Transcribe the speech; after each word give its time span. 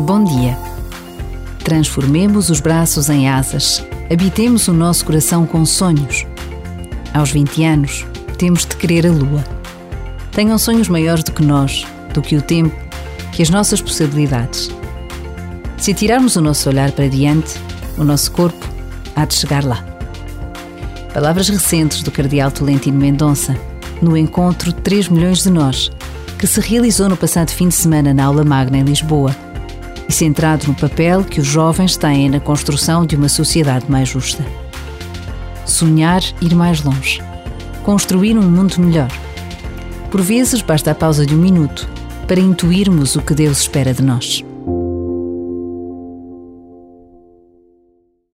Bom 0.00 0.22
dia. 0.22 0.56
Transformemos 1.64 2.50
os 2.50 2.60
braços 2.60 3.10
em 3.10 3.28
asas, 3.28 3.84
habitemos 4.10 4.68
o 4.68 4.72
nosso 4.72 5.04
coração 5.04 5.44
com 5.44 5.66
sonhos. 5.66 6.24
Aos 7.12 7.32
20 7.32 7.64
anos, 7.64 8.06
temos 8.38 8.64
de 8.64 8.76
querer 8.76 9.08
a 9.08 9.10
lua. 9.10 9.42
Tenham 10.30 10.56
sonhos 10.56 10.88
maiores 10.88 11.24
do 11.24 11.32
que 11.32 11.44
nós, 11.44 11.84
do 12.14 12.22
que 12.22 12.36
o 12.36 12.42
tempo, 12.42 12.74
que 13.32 13.42
as 13.42 13.50
nossas 13.50 13.82
possibilidades. 13.82 14.70
Se 15.76 15.92
tirarmos 15.92 16.36
o 16.36 16.40
nosso 16.40 16.68
olhar 16.68 16.92
para 16.92 17.08
diante, 17.08 17.58
o 17.98 18.04
nosso 18.04 18.30
corpo 18.30 18.68
há 19.16 19.24
de 19.24 19.34
chegar 19.34 19.64
lá. 19.64 19.84
Palavras 21.12 21.48
recentes 21.48 22.04
do 22.04 22.12
Cardeal 22.12 22.52
Tolentino 22.52 23.00
Mendonça, 23.00 23.56
no 24.00 24.16
encontro 24.16 24.72
3 24.72 25.08
milhões 25.08 25.42
de 25.42 25.50
nós, 25.50 25.90
que 26.38 26.46
se 26.46 26.60
realizou 26.60 27.08
no 27.08 27.16
passado 27.16 27.50
fim 27.50 27.66
de 27.66 27.74
semana 27.74 28.14
na 28.14 28.26
Aula 28.26 28.44
Magna 28.44 28.78
em 28.78 28.84
Lisboa, 28.84 29.34
e 30.08 30.12
centrado 30.12 30.66
no 30.66 30.74
papel 30.74 31.22
que 31.22 31.40
os 31.40 31.46
jovens 31.46 31.96
têm 31.96 32.30
na 32.30 32.40
construção 32.40 33.04
de 33.04 33.14
uma 33.14 33.28
sociedade 33.28 33.84
mais 33.88 34.08
justa. 34.08 34.44
Sonhar 35.66 36.22
ir 36.40 36.54
mais 36.54 36.82
longe. 36.82 37.20
Construir 37.82 38.36
um 38.38 38.50
mundo 38.50 38.74
melhor. 38.78 39.10
Por 40.10 40.22
vezes 40.22 40.62
basta 40.62 40.90
a 40.90 40.94
pausa 40.94 41.26
de 41.26 41.34
um 41.34 41.38
minuto 41.38 41.88
para 42.26 42.40
intuirmos 42.40 43.16
o 43.16 43.22
que 43.22 43.34
Deus 43.34 43.60
espera 43.60 43.92
de 43.92 44.02
nós. 44.02 44.47